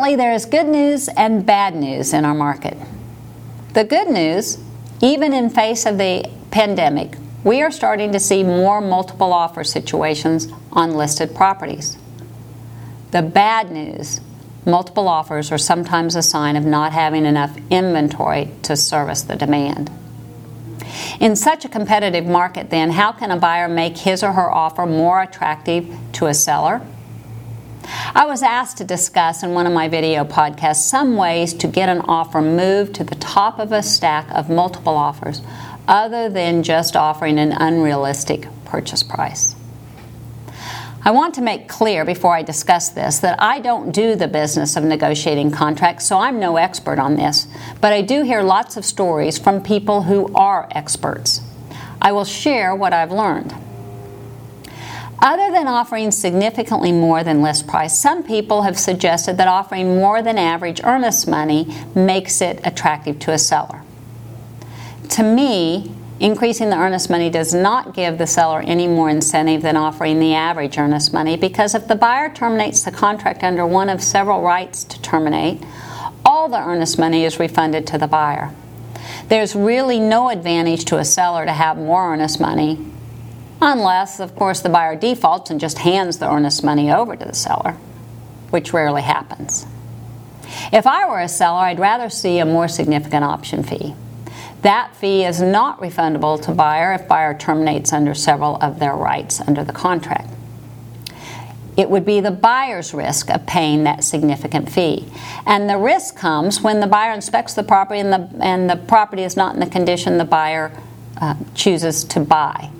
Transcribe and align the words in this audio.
There 0.00 0.32
is 0.32 0.46
good 0.46 0.66
news 0.66 1.08
and 1.08 1.44
bad 1.44 1.76
news 1.76 2.14
in 2.14 2.24
our 2.24 2.34
market. 2.34 2.76
The 3.74 3.84
good 3.84 4.08
news, 4.08 4.58
even 5.00 5.32
in 5.32 5.50
face 5.50 5.86
of 5.86 5.98
the 5.98 6.28
pandemic, 6.50 7.16
we 7.44 7.62
are 7.62 7.70
starting 7.70 8.10
to 8.12 8.18
see 8.18 8.42
more 8.42 8.80
multiple 8.80 9.32
offer 9.32 9.62
situations 9.62 10.48
on 10.72 10.94
listed 10.94 11.34
properties. 11.34 11.96
The 13.12 13.22
bad 13.22 13.70
news, 13.70 14.20
multiple 14.66 15.06
offers 15.06 15.52
are 15.52 15.58
sometimes 15.58 16.16
a 16.16 16.22
sign 16.22 16.56
of 16.56 16.64
not 16.64 16.92
having 16.92 17.24
enough 17.24 17.56
inventory 17.70 18.50
to 18.62 18.76
service 18.76 19.22
the 19.22 19.36
demand. 19.36 19.90
In 21.20 21.36
such 21.36 21.64
a 21.64 21.68
competitive 21.68 22.26
market, 22.26 22.70
then, 22.70 22.90
how 22.90 23.12
can 23.12 23.30
a 23.30 23.36
buyer 23.36 23.68
make 23.68 23.98
his 23.98 24.24
or 24.24 24.32
her 24.32 24.50
offer 24.50 24.86
more 24.86 25.22
attractive 25.22 25.94
to 26.14 26.26
a 26.26 26.34
seller? 26.34 26.80
I 28.12 28.26
was 28.26 28.42
asked 28.42 28.78
to 28.78 28.84
discuss 28.84 29.44
in 29.44 29.54
one 29.54 29.68
of 29.68 29.72
my 29.72 29.86
video 29.86 30.24
podcasts 30.24 30.82
some 30.82 31.16
ways 31.16 31.54
to 31.54 31.68
get 31.68 31.88
an 31.88 32.00
offer 32.00 32.42
moved 32.42 32.96
to 32.96 33.04
the 33.04 33.14
top 33.14 33.60
of 33.60 33.70
a 33.70 33.84
stack 33.84 34.28
of 34.32 34.50
multiple 34.50 34.96
offers 34.96 35.42
other 35.86 36.28
than 36.28 36.64
just 36.64 36.96
offering 36.96 37.38
an 37.38 37.52
unrealistic 37.52 38.48
purchase 38.64 39.04
price. 39.04 39.54
I 41.04 41.12
want 41.12 41.34
to 41.34 41.40
make 41.40 41.68
clear 41.68 42.04
before 42.04 42.34
I 42.34 42.42
discuss 42.42 42.88
this 42.88 43.20
that 43.20 43.40
I 43.40 43.60
don't 43.60 43.92
do 43.92 44.16
the 44.16 44.28
business 44.28 44.76
of 44.76 44.82
negotiating 44.82 45.52
contracts, 45.52 46.04
so 46.04 46.18
I'm 46.18 46.40
no 46.40 46.56
expert 46.56 46.98
on 46.98 47.14
this, 47.14 47.46
but 47.80 47.92
I 47.92 48.02
do 48.02 48.24
hear 48.24 48.42
lots 48.42 48.76
of 48.76 48.84
stories 48.84 49.38
from 49.38 49.62
people 49.62 50.02
who 50.02 50.34
are 50.34 50.68
experts. 50.72 51.42
I 52.02 52.10
will 52.10 52.24
share 52.24 52.74
what 52.74 52.92
I've 52.92 53.12
learned. 53.12 53.54
Other 55.22 55.50
than 55.50 55.68
offering 55.68 56.10
significantly 56.12 56.92
more 56.92 57.22
than 57.22 57.42
list 57.42 57.66
price, 57.66 57.98
some 57.98 58.22
people 58.22 58.62
have 58.62 58.78
suggested 58.78 59.36
that 59.36 59.48
offering 59.48 59.96
more 59.96 60.22
than 60.22 60.38
average 60.38 60.80
earnest 60.82 61.28
money 61.28 61.66
makes 61.94 62.40
it 62.40 62.58
attractive 62.64 63.18
to 63.20 63.32
a 63.32 63.38
seller. 63.38 63.82
To 65.10 65.22
me, 65.22 65.94
increasing 66.20 66.70
the 66.70 66.76
earnest 66.76 67.10
money 67.10 67.28
does 67.28 67.52
not 67.52 67.92
give 67.92 68.16
the 68.16 68.26
seller 68.26 68.60
any 68.60 68.86
more 68.86 69.10
incentive 69.10 69.60
than 69.60 69.76
offering 69.76 70.20
the 70.20 70.32
average 70.32 70.78
earnest 70.78 71.12
money 71.12 71.36
because 71.36 71.74
if 71.74 71.86
the 71.86 71.96
buyer 71.96 72.32
terminates 72.32 72.82
the 72.82 72.90
contract 72.90 73.42
under 73.42 73.66
one 73.66 73.90
of 73.90 74.02
several 74.02 74.40
rights 74.40 74.84
to 74.84 75.00
terminate, 75.02 75.62
all 76.24 76.48
the 76.48 76.58
earnest 76.58 76.98
money 76.98 77.24
is 77.24 77.38
refunded 77.38 77.86
to 77.88 77.98
the 77.98 78.06
buyer. 78.06 78.54
There's 79.28 79.54
really 79.54 80.00
no 80.00 80.30
advantage 80.30 80.86
to 80.86 80.96
a 80.96 81.04
seller 81.04 81.44
to 81.44 81.52
have 81.52 81.76
more 81.76 82.12
earnest 82.12 82.40
money 82.40 82.78
unless, 83.60 84.20
of 84.20 84.34
course, 84.34 84.60
the 84.60 84.68
buyer 84.68 84.96
defaults 84.96 85.50
and 85.50 85.60
just 85.60 85.78
hands 85.78 86.18
the 86.18 86.30
earnest 86.30 86.64
money 86.64 86.90
over 86.90 87.16
to 87.16 87.24
the 87.24 87.34
seller, 87.34 87.72
which 88.50 88.72
rarely 88.72 89.02
happens. 89.02 89.66
If 90.72 90.86
I 90.86 91.08
were 91.08 91.20
a 91.20 91.28
seller, 91.28 91.60
I'd 91.60 91.78
rather 91.78 92.10
see 92.10 92.38
a 92.38 92.46
more 92.46 92.68
significant 92.68 93.24
option 93.24 93.62
fee. 93.62 93.94
That 94.62 94.94
fee 94.96 95.24
is 95.24 95.40
not 95.40 95.80
refundable 95.80 96.40
to 96.42 96.52
buyer 96.52 96.92
if 96.92 97.08
buyer 97.08 97.36
terminates 97.36 97.92
under 97.92 98.14
several 98.14 98.56
of 98.56 98.78
their 98.78 98.94
rights 98.94 99.40
under 99.40 99.64
the 99.64 99.72
contract. 99.72 100.28
It 101.76 101.88
would 101.88 102.04
be 102.04 102.20
the 102.20 102.30
buyer's 102.30 102.92
risk 102.92 103.30
of 103.30 103.46
paying 103.46 103.84
that 103.84 104.04
significant 104.04 104.70
fee. 104.70 105.06
And 105.46 105.70
the 105.70 105.78
risk 105.78 106.16
comes 106.16 106.60
when 106.60 106.80
the 106.80 106.86
buyer 106.86 107.12
inspects 107.12 107.54
the 107.54 107.62
property 107.62 108.00
and 108.00 108.12
the, 108.12 108.28
and 108.40 108.68
the 108.68 108.76
property 108.76 109.22
is 109.22 109.36
not 109.36 109.54
in 109.54 109.60
the 109.60 109.66
condition 109.66 110.18
the 110.18 110.24
buyer 110.24 110.72
uh, 111.20 111.36
chooses 111.54 112.04
to 112.04 112.20
buy 112.20 112.70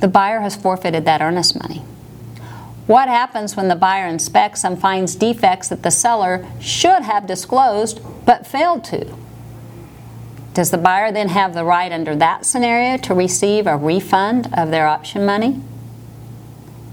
the 0.00 0.08
buyer 0.08 0.40
has 0.40 0.56
forfeited 0.56 1.04
that 1.04 1.20
earnest 1.20 1.60
money. 1.60 1.84
What 2.86 3.08
happens 3.08 3.54
when 3.54 3.68
the 3.68 3.76
buyer 3.76 4.06
inspects 4.06 4.64
and 4.64 4.80
finds 4.80 5.14
defects 5.14 5.68
that 5.68 5.82
the 5.82 5.90
seller 5.90 6.46
should 6.60 7.02
have 7.02 7.26
disclosed 7.26 8.00
but 8.24 8.46
failed 8.46 8.84
to? 8.84 9.14
Does 10.54 10.70
the 10.70 10.78
buyer 10.78 11.12
then 11.12 11.28
have 11.28 11.54
the 11.54 11.64
right 11.64 11.92
under 11.92 12.16
that 12.16 12.46
scenario 12.46 12.96
to 13.02 13.14
receive 13.14 13.66
a 13.66 13.76
refund 13.76 14.48
of 14.56 14.70
their 14.70 14.86
option 14.86 15.26
money? 15.26 15.60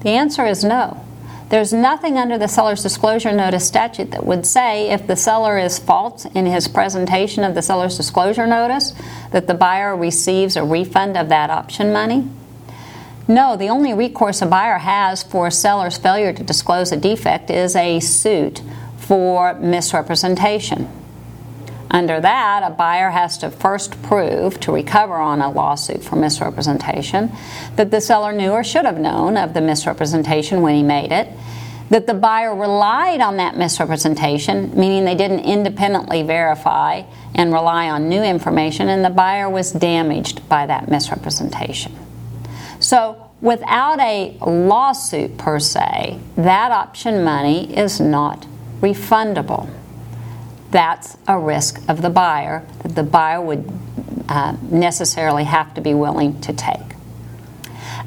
The 0.01 0.09
answer 0.09 0.45
is 0.45 0.63
no. 0.63 1.05
There's 1.49 1.71
nothing 1.71 2.17
under 2.17 2.37
the 2.37 2.47
seller's 2.47 2.83
disclosure 2.83 3.31
notice 3.31 3.65
statute 3.65 4.11
that 4.11 4.25
would 4.25 4.45
say 4.45 4.89
if 4.89 5.07
the 5.07 5.15
seller 5.15 5.57
is 5.57 5.79
false 5.79 6.25
in 6.25 6.45
his 6.45 6.67
presentation 6.67 7.43
of 7.43 7.55
the 7.55 7.61
seller's 7.61 7.97
disclosure 7.97 8.47
notice 8.47 8.93
that 9.31 9.47
the 9.47 9.53
buyer 9.53 9.95
receives 9.95 10.55
a 10.55 10.63
refund 10.63 11.15
of 11.15 11.29
that 11.29 11.49
option 11.49 11.93
money. 11.93 12.27
No, 13.27 13.57
the 13.57 13.69
only 13.69 13.93
recourse 13.93 14.43
a 14.43 14.45
buyer 14.45 14.77
has 14.77 15.23
for 15.23 15.47
a 15.47 15.51
seller's 15.51 15.97
failure 15.97 16.31
to 16.31 16.43
disclose 16.43 16.91
a 16.91 16.97
defect 16.97 17.49
is 17.49 17.75
a 17.75 17.99
suit 17.99 18.61
for 18.97 19.55
misrepresentation. 19.55 20.87
Under 21.89 22.19
that, 22.21 22.61
a 22.63 22.69
buyer 22.71 23.09
has 23.09 23.37
to 23.39 23.49
first 23.49 24.01
prove 24.03 24.59
to 24.59 24.71
recover 24.71 25.15
on 25.15 25.41
a 25.41 25.49
lawsuit 25.49 26.03
for 26.03 26.17
misrepresentation 26.17 27.31
that 27.77 27.89
the 27.89 28.01
seller 28.01 28.31
knew 28.31 28.51
or 28.51 28.63
should 28.63 28.85
have 28.85 28.99
known 28.99 29.37
of 29.37 29.53
the 29.53 29.61
misrepresentation 29.61 30.61
when 30.61 30.75
he 30.75 30.83
made 30.83 31.11
it, 31.11 31.29
that 31.89 32.05
the 32.05 32.13
buyer 32.13 32.53
relied 32.53 33.21
on 33.21 33.37
that 33.37 33.57
misrepresentation, 33.57 34.71
meaning 34.77 35.05
they 35.05 35.15
didn't 35.15 35.39
independently 35.39 36.21
verify 36.21 37.01
and 37.33 37.53
rely 37.53 37.89
on 37.89 38.09
new 38.09 38.21
information, 38.21 38.89
and 38.89 39.03
the 39.03 39.09
buyer 39.09 39.49
was 39.49 39.71
damaged 39.71 40.47
by 40.47 40.65
that 40.65 40.89
misrepresentation. 40.89 42.04
So, 42.85 43.31
without 43.41 43.99
a 43.99 44.37
lawsuit 44.45 45.39
per 45.39 45.59
se, 45.59 46.19
that 46.37 46.71
option 46.71 47.23
money 47.23 47.75
is 47.75 47.99
not 47.99 48.45
refundable. 48.79 49.67
That's 50.69 51.17
a 51.27 51.39
risk 51.39 51.81
of 51.89 52.03
the 52.03 52.11
buyer 52.11 52.63
that 52.83 52.93
the 52.93 53.01
buyer 53.01 53.41
would 53.41 53.67
uh, 54.29 54.57
necessarily 54.69 55.45
have 55.45 55.73
to 55.73 55.81
be 55.81 55.95
willing 55.95 56.39
to 56.41 56.53
take. 56.53 56.93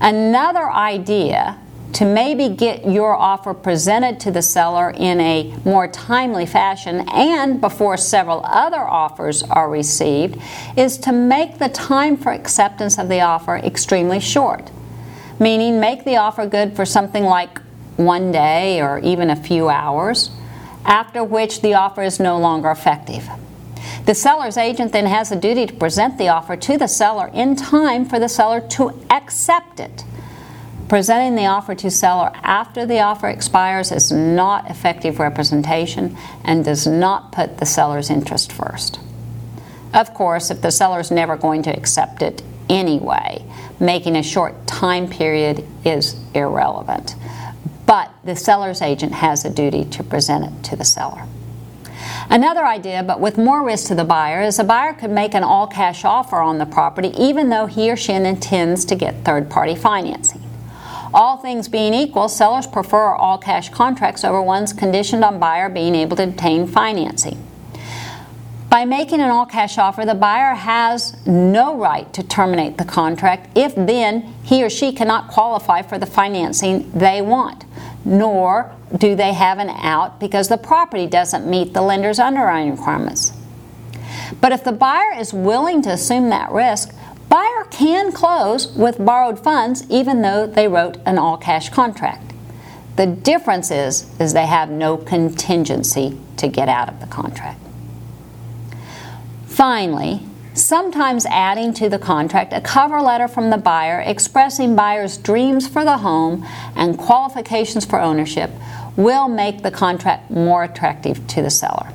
Another 0.00 0.70
idea 0.70 1.58
to 1.92 2.04
maybe 2.04 2.48
get 2.48 2.86
your 2.86 3.14
offer 3.14 3.54
presented 3.54 4.20
to 4.20 4.30
the 4.30 4.42
seller 4.42 4.90
in 4.90 5.20
a 5.20 5.54
more 5.64 5.88
timely 5.88 6.46
fashion 6.46 7.08
and 7.08 7.60
before 7.60 7.96
several 7.96 8.42
other 8.44 8.80
offers 8.80 9.42
are 9.42 9.70
received 9.70 10.40
is 10.76 10.98
to 10.98 11.12
make 11.12 11.58
the 11.58 11.68
time 11.68 12.16
for 12.16 12.32
acceptance 12.32 12.98
of 12.98 13.08
the 13.08 13.20
offer 13.20 13.56
extremely 13.56 14.20
short. 14.20 14.70
Meaning, 15.40 15.80
make 15.80 16.04
the 16.04 16.16
offer 16.16 16.46
good 16.46 16.74
for 16.74 16.84
something 16.84 17.24
like 17.24 17.60
one 17.96 18.32
day 18.32 18.80
or 18.80 18.98
even 19.00 19.30
a 19.30 19.36
few 19.36 19.68
hours, 19.68 20.30
after 20.84 21.22
which 21.22 21.62
the 21.62 21.74
offer 21.74 22.02
is 22.02 22.20
no 22.20 22.38
longer 22.38 22.70
effective. 22.70 23.28
The 24.04 24.14
seller's 24.14 24.56
agent 24.56 24.92
then 24.92 25.06
has 25.06 25.30
a 25.30 25.36
duty 25.36 25.66
to 25.66 25.74
present 25.74 26.18
the 26.18 26.28
offer 26.28 26.56
to 26.56 26.78
the 26.78 26.88
seller 26.88 27.30
in 27.32 27.56
time 27.56 28.04
for 28.04 28.18
the 28.18 28.28
seller 28.28 28.60
to 28.70 28.98
accept 29.10 29.80
it. 29.80 30.04
Presenting 30.88 31.34
the 31.34 31.44
offer 31.44 31.74
to 31.74 31.90
seller 31.90 32.30
after 32.36 32.86
the 32.86 33.00
offer 33.00 33.28
expires 33.28 33.92
is 33.92 34.10
not 34.10 34.70
effective 34.70 35.18
representation 35.18 36.16
and 36.44 36.64
does 36.64 36.86
not 36.86 37.30
put 37.30 37.58
the 37.58 37.66
seller's 37.66 38.08
interest 38.08 38.50
first. 38.50 38.98
Of 39.92 40.14
course, 40.14 40.50
if 40.50 40.62
the 40.62 40.70
seller 40.70 41.00
is 41.00 41.10
never 41.10 41.36
going 41.36 41.62
to 41.64 41.76
accept 41.76 42.22
it 42.22 42.42
anyway, 42.70 43.44
making 43.78 44.16
a 44.16 44.22
short 44.22 44.66
time 44.66 45.10
period 45.10 45.66
is 45.84 46.16
irrelevant. 46.34 47.14
But 47.84 48.10
the 48.24 48.36
seller's 48.36 48.80
agent 48.80 49.12
has 49.12 49.44
a 49.44 49.50
duty 49.50 49.84
to 49.84 50.02
present 50.02 50.44
it 50.44 50.64
to 50.70 50.76
the 50.76 50.84
seller. 50.84 51.24
Another 52.30 52.64
idea, 52.64 53.02
but 53.02 53.20
with 53.20 53.36
more 53.36 53.62
risk 53.62 53.88
to 53.88 53.94
the 53.94 54.04
buyer, 54.04 54.42
is 54.42 54.58
a 54.58 54.64
buyer 54.64 54.94
could 54.94 55.10
make 55.10 55.34
an 55.34 55.42
all 55.42 55.66
cash 55.66 56.04
offer 56.06 56.36
on 56.36 56.56
the 56.56 56.66
property 56.66 57.12
even 57.18 57.50
though 57.50 57.66
he 57.66 57.90
or 57.90 57.96
she 57.96 58.12
intends 58.12 58.86
to 58.86 58.94
get 58.94 59.24
third 59.24 59.50
party 59.50 59.74
financing. 59.74 60.47
All 61.14 61.38
things 61.38 61.68
being 61.68 61.94
equal, 61.94 62.28
sellers 62.28 62.66
prefer 62.66 63.14
all 63.14 63.38
cash 63.38 63.70
contracts 63.70 64.24
over 64.24 64.42
ones 64.42 64.72
conditioned 64.72 65.24
on 65.24 65.38
buyer 65.38 65.68
being 65.68 65.94
able 65.94 66.16
to 66.16 66.24
obtain 66.24 66.66
financing. 66.66 67.44
By 68.68 68.84
making 68.84 69.20
an 69.20 69.30
all 69.30 69.46
cash 69.46 69.78
offer, 69.78 70.04
the 70.04 70.14
buyer 70.14 70.54
has 70.54 71.16
no 71.26 71.74
right 71.74 72.12
to 72.12 72.22
terminate 72.22 72.76
the 72.76 72.84
contract 72.84 73.56
if 73.56 73.74
then 73.74 74.34
he 74.42 74.62
or 74.62 74.68
she 74.68 74.92
cannot 74.92 75.28
qualify 75.28 75.80
for 75.80 75.98
the 75.98 76.04
financing 76.04 76.90
they 76.92 77.22
want, 77.22 77.64
nor 78.04 78.74
do 78.94 79.16
they 79.16 79.32
have 79.32 79.58
an 79.58 79.70
out 79.70 80.20
because 80.20 80.48
the 80.48 80.58
property 80.58 81.06
doesn't 81.06 81.48
meet 81.48 81.72
the 81.72 81.80
lender's 81.80 82.18
underwriting 82.18 82.72
requirements. 82.72 83.32
But 84.40 84.52
if 84.52 84.64
the 84.64 84.72
buyer 84.72 85.18
is 85.18 85.32
willing 85.32 85.80
to 85.82 85.90
assume 85.90 86.28
that 86.28 86.52
risk, 86.52 86.94
can 87.78 88.10
close 88.10 88.66
with 88.72 88.98
borrowed 88.98 89.38
funds 89.38 89.86
even 89.88 90.20
though 90.20 90.48
they 90.48 90.66
wrote 90.66 90.96
an 91.06 91.16
all 91.16 91.36
cash 91.36 91.68
contract. 91.68 92.32
The 92.96 93.06
difference 93.06 93.70
is 93.70 94.10
is 94.18 94.32
they 94.32 94.46
have 94.46 94.68
no 94.68 94.96
contingency 94.96 96.18
to 96.38 96.48
get 96.48 96.68
out 96.68 96.88
of 96.88 96.98
the 96.98 97.06
contract. 97.06 97.60
Finally, 99.46 100.26
sometimes 100.54 101.24
adding 101.26 101.72
to 101.74 101.88
the 101.88 102.00
contract 102.00 102.52
a 102.52 102.60
cover 102.60 103.00
letter 103.00 103.28
from 103.28 103.50
the 103.50 103.56
buyer 103.56 104.00
expressing 104.00 104.74
buyer's 104.74 105.16
dreams 105.16 105.68
for 105.68 105.84
the 105.84 105.98
home 105.98 106.44
and 106.74 106.98
qualifications 106.98 107.84
for 107.84 108.00
ownership 108.00 108.50
will 108.96 109.28
make 109.28 109.62
the 109.62 109.70
contract 109.70 110.32
more 110.32 110.64
attractive 110.64 111.24
to 111.28 111.42
the 111.42 111.50
seller. 111.50 111.92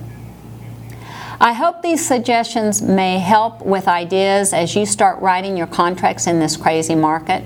I 1.44 1.51
hope 1.51 1.81
these 1.81 2.07
suggestions 2.07 2.81
may 2.81 3.19
help 3.19 3.66
with 3.66 3.90
ideas 3.90 4.54
as 4.54 4.78
you 4.78 4.86
start 4.86 5.22
writing 5.22 5.57
your 5.57 5.68
contracts 5.68 6.25
in 6.25 6.40
this 6.40 6.56
crazy 6.56 6.95
market. 6.95 7.44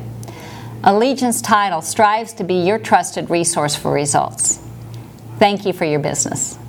Allegiance 0.84 1.42
Title 1.42 1.82
strives 1.82 2.32
to 2.34 2.44
be 2.44 2.54
your 2.54 2.78
trusted 2.78 3.32
resource 3.32 3.76
for 3.76 3.92
results. 3.92 4.60
Thank 5.40 5.66
you 5.66 5.74
for 5.74 5.86
your 5.86 6.00
business. 6.00 6.60